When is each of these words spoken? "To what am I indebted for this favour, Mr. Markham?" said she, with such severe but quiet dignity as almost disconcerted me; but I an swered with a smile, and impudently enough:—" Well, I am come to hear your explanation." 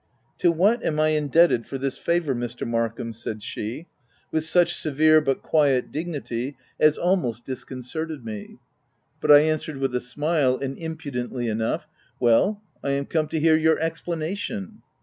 "To 0.39 0.51
what 0.51 0.83
am 0.83 0.99
I 0.99 1.09
indebted 1.09 1.67
for 1.67 1.77
this 1.77 1.95
favour, 1.95 2.33
Mr. 2.33 2.65
Markham?" 2.67 3.13
said 3.13 3.43
she, 3.43 3.85
with 4.31 4.43
such 4.43 4.73
severe 4.73 5.21
but 5.21 5.43
quiet 5.43 5.91
dignity 5.91 6.57
as 6.79 6.97
almost 6.97 7.45
disconcerted 7.45 8.25
me; 8.25 8.57
but 9.19 9.29
I 9.31 9.41
an 9.41 9.59
swered 9.59 9.79
with 9.79 9.93
a 9.93 10.01
smile, 10.01 10.57
and 10.57 10.75
impudently 10.75 11.47
enough:—" 11.47 11.87
Well, 12.19 12.63
I 12.83 12.93
am 12.93 13.05
come 13.05 13.27
to 13.27 13.39
hear 13.39 13.55
your 13.55 13.77
explanation." 13.79 14.81